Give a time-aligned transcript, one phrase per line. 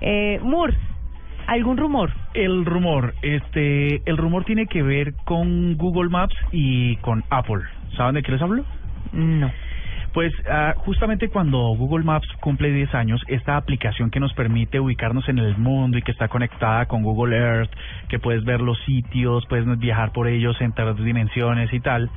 [0.00, 0.76] Eh, Murs,
[1.46, 2.10] ¿algún rumor?
[2.34, 7.62] El rumor, este, el rumor tiene que ver con Google Maps y con Apple.
[7.96, 8.64] ¿Saben de qué les hablo?
[9.12, 9.50] No.
[10.12, 15.28] Pues ah, justamente cuando Google Maps cumple 10 años, esta aplicación que nos permite ubicarnos
[15.28, 17.70] en el mundo y que está conectada con Google Earth,
[18.08, 22.10] que puedes ver los sitios, puedes viajar por ellos en tres dimensiones y tal,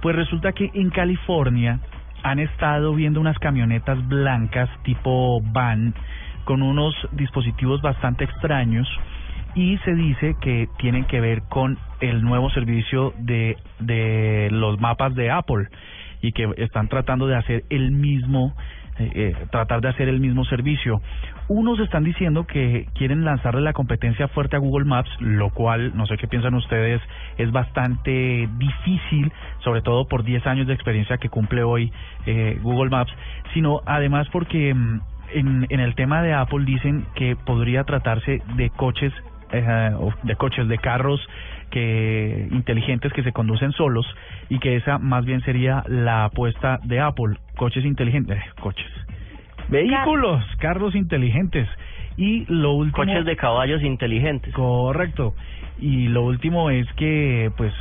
[0.00, 1.80] pues resulta que en California
[2.22, 5.94] han estado viendo unas camionetas blancas tipo van
[6.44, 8.88] con unos dispositivos bastante extraños
[9.54, 15.14] y se dice que tienen que ver con el nuevo servicio de, de los mapas
[15.14, 15.68] de Apple
[16.20, 18.54] y que están tratando de hacer el mismo
[18.96, 21.02] eh, eh, tratar de hacer el mismo servicio.
[21.48, 26.06] Unos están diciendo que quieren lanzarle la competencia fuerte a Google Maps, lo cual, no
[26.06, 27.02] sé qué piensan ustedes,
[27.36, 29.32] es bastante difícil,
[29.64, 31.92] sobre todo por 10 años de experiencia que cumple hoy
[32.26, 33.12] eh, Google Maps,
[33.52, 35.00] sino además porque mm,
[35.32, 39.12] en, en el tema de Apple dicen que podría tratarse de coches,
[39.52, 39.90] eh,
[40.22, 41.20] de coches, de carros
[41.70, 44.06] que inteligentes que se conducen solos
[44.48, 48.90] y que esa más bien sería la apuesta de Apple, coches inteligentes, eh, coches,
[49.68, 51.68] vehículos, carros inteligentes
[52.16, 54.54] y lo último Coches de caballos inteligentes.
[54.54, 55.34] correcto
[55.80, 57.72] y lo último es que pues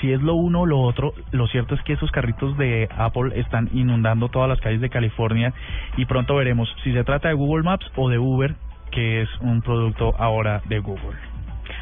[0.00, 3.38] si es lo uno o lo otro, lo cierto es que esos carritos de Apple
[3.38, 5.52] están inundando todas las calles de California
[5.96, 8.54] y pronto veremos si se trata de Google Maps o de Uber,
[8.90, 11.16] que es un producto ahora de Google.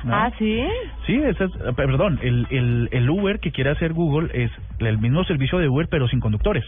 [0.04, 0.14] ¿no?
[0.14, 0.66] Ah, ¿sí?
[1.06, 4.98] Sí, ese es, eh, perdón, el, el, el Uber que quiere hacer Google es el
[4.98, 6.64] mismo servicio de Uber pero sin conductores.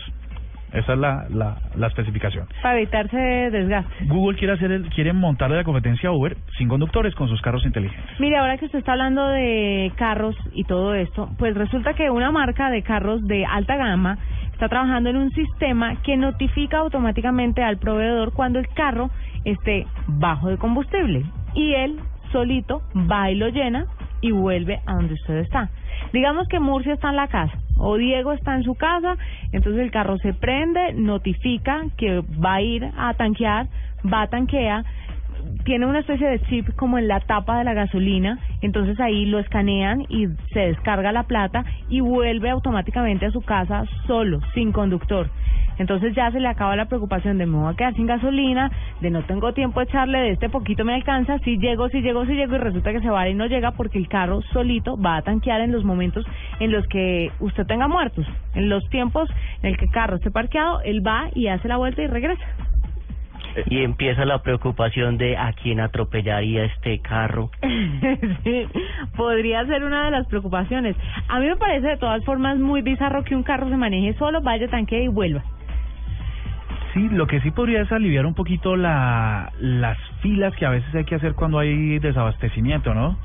[0.72, 2.46] Esa es la, la, la especificación.
[2.62, 4.04] Para evitarse desgaste.
[4.06, 7.64] Google quiere hacer el, quiere montarle la competencia a Uber sin conductores con sus carros
[7.64, 8.04] inteligentes.
[8.18, 12.30] Mire, ahora que usted está hablando de carros y todo esto, pues resulta que una
[12.30, 14.18] marca de carros de alta gama
[14.52, 19.10] está trabajando en un sistema que notifica automáticamente al proveedor cuando el carro
[19.44, 22.00] esté bajo de combustible y él
[22.32, 23.86] solito va y lo llena
[24.20, 25.70] y vuelve a donde usted está.
[26.12, 29.16] Digamos que Murcia está en la casa o Diego está en su casa,
[29.52, 33.66] entonces el carro se prende, notifica que va a ir a tanquear,
[34.12, 34.84] va a tanquea,
[35.64, 39.38] tiene una especie de chip como en la tapa de la gasolina, entonces ahí lo
[39.38, 45.30] escanean y se descarga la plata y vuelve automáticamente a su casa solo, sin conductor.
[45.78, 48.70] Entonces ya se le acaba la preocupación de me voy a quedar sin gasolina,
[49.00, 52.24] de no tengo tiempo de echarle, de este poquito me alcanza, si llego, si llego,
[52.26, 55.16] si llego y resulta que se va y no llega porque el carro solito va
[55.16, 56.24] a tanquear en los momentos
[56.60, 58.26] en los que usted tenga muertos.
[58.54, 59.28] En los tiempos
[59.62, 62.44] en el que el carro esté parqueado, él va y hace la vuelta y regresa.
[63.66, 67.50] Y empieza la preocupación de a quién atropellaría este carro.
[68.44, 68.66] sí,
[69.16, 70.94] podría ser una de las preocupaciones.
[71.28, 74.42] A mí me parece de todas formas muy bizarro que un carro se maneje solo,
[74.42, 75.42] vaya, tanquee y vuelva.
[76.96, 80.94] Sí, lo que sí podría es aliviar un poquito la, las filas que a veces
[80.94, 83.18] hay que hacer cuando hay desabastecimiento, ¿no?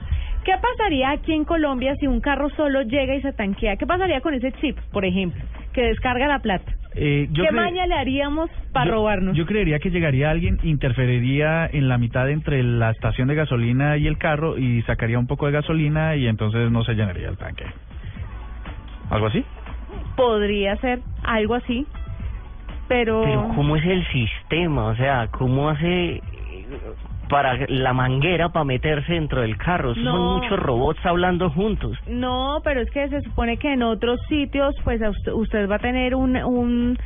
[0.43, 3.77] ¿Qué pasaría aquí en Colombia si un carro solo llega y se tanquea?
[3.77, 6.69] ¿Qué pasaría con ese chip, por ejemplo, que descarga la plata?
[6.95, 9.37] Eh, yo ¿Qué maña le haríamos para yo- robarnos?
[9.37, 14.05] Yo creería que llegaría alguien, interferiría en la mitad entre la estación de gasolina y
[14.05, 17.63] el carro y sacaría un poco de gasolina y entonces no se llenaría el tanque.
[19.09, 19.45] ¿Algo así?
[20.17, 21.87] Podría ser algo así,
[22.91, 23.21] pero...
[23.23, 24.87] Pero ¿cómo es el sistema?
[24.87, 26.21] O sea, ¿cómo hace eh,
[27.29, 29.95] para la manguera para meterse dentro del carro?
[29.95, 31.97] Son muchos robots hablando juntos.
[32.05, 35.79] No, pero es que se supone que en otros sitios, pues usted, usted va a
[35.79, 36.97] tener un, un...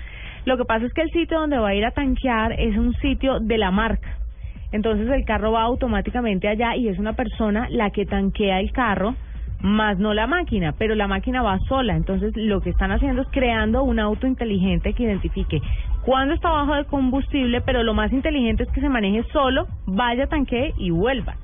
[0.46, 2.96] Lo que pasa es que el sitio donde va a ir a tanquear es un
[2.96, 4.17] sitio de la marca.
[4.72, 9.13] Entonces el carro va automáticamente allá y es una persona la que tanquea el carro,
[9.65, 11.95] más no la máquina, pero la máquina va sola.
[11.95, 15.59] Entonces lo que están haciendo es creando un auto inteligente que identifique
[16.03, 20.27] cuándo está bajo de combustible, pero lo más inteligente es que se maneje solo, vaya,
[20.27, 21.35] tanquee y vuelva.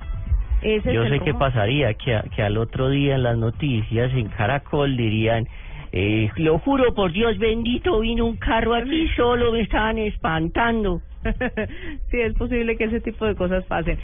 [0.61, 4.29] Ese Yo sé qué pasaría, que, a- que al otro día en las noticias en
[4.29, 5.47] Caracol dirían,
[5.91, 11.01] eh, lo juro por Dios bendito, vino un carro aquí solo, me estaban espantando.
[12.11, 13.97] sí, es posible que ese tipo de cosas pasen.